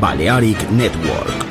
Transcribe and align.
Balearic 0.00 0.70
Network. 0.70 1.49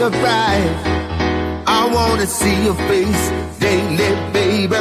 the. 0.00 0.64
I 1.66 1.90
wanna 1.92 2.26
see 2.26 2.64
your 2.64 2.78
face 2.88 3.24
daily, 3.60 4.12
baby. 4.32 4.80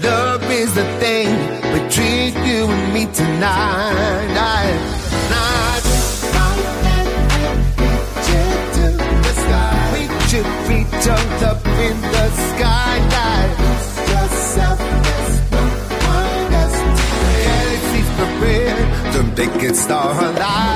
Love 0.00 0.42
is 0.50 0.74
the 0.74 0.86
thing 1.02 1.28
between 1.76 2.32
you 2.48 2.64
and 2.74 2.94
me 2.94 3.04
tonight. 3.12 4.28
Night. 4.34 4.86
Should 10.30 10.44
jumped 11.04 11.42
up 11.50 11.64
in 11.86 11.96
the 12.14 12.26
skylight. 12.48 13.52
Lose 13.62 13.98
yourself, 14.12 14.78
there's 15.04 15.36
no 15.52 15.62
one 16.14 16.54
else. 16.62 16.78
Galaxies 17.44 18.10
prepared, 18.18 18.86
star 19.76 20.10
alive. 20.24 20.75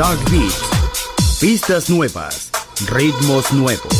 Shark 0.00 0.30
Beat. 0.30 0.54
Pistas 1.40 1.90
nuevas, 1.90 2.50
ritmos 2.88 3.52
nuevos. 3.52 3.99